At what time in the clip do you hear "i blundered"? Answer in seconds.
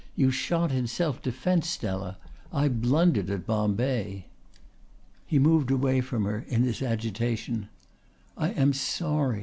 2.51-3.29